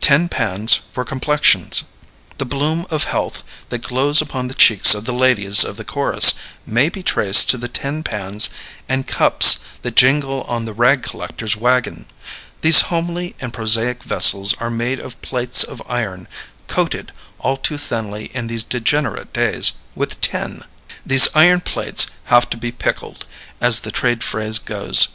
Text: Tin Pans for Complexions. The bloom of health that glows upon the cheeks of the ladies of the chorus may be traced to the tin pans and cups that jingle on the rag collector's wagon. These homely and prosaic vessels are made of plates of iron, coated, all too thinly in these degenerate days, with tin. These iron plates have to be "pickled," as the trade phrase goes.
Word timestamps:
Tin 0.00 0.28
Pans 0.28 0.74
for 0.92 1.04
Complexions. 1.04 1.84
The 2.38 2.44
bloom 2.44 2.86
of 2.90 3.04
health 3.04 3.44
that 3.68 3.82
glows 3.84 4.20
upon 4.20 4.48
the 4.48 4.52
cheeks 4.54 4.94
of 4.96 5.04
the 5.04 5.12
ladies 5.12 5.62
of 5.62 5.76
the 5.76 5.84
chorus 5.84 6.34
may 6.66 6.88
be 6.88 7.04
traced 7.04 7.50
to 7.50 7.56
the 7.56 7.68
tin 7.68 8.02
pans 8.02 8.48
and 8.88 9.06
cups 9.06 9.60
that 9.82 9.94
jingle 9.94 10.42
on 10.48 10.64
the 10.64 10.72
rag 10.72 11.04
collector's 11.04 11.56
wagon. 11.56 12.06
These 12.62 12.80
homely 12.90 13.36
and 13.40 13.52
prosaic 13.52 14.02
vessels 14.02 14.54
are 14.60 14.70
made 14.70 14.98
of 14.98 15.22
plates 15.22 15.62
of 15.62 15.80
iron, 15.88 16.26
coated, 16.66 17.12
all 17.38 17.56
too 17.56 17.78
thinly 17.78 18.32
in 18.34 18.48
these 18.48 18.64
degenerate 18.64 19.32
days, 19.32 19.74
with 19.94 20.20
tin. 20.20 20.64
These 21.06 21.28
iron 21.32 21.60
plates 21.60 22.06
have 22.24 22.50
to 22.50 22.56
be 22.56 22.72
"pickled," 22.72 23.24
as 23.60 23.78
the 23.86 23.92
trade 23.92 24.24
phrase 24.24 24.58
goes. 24.58 25.06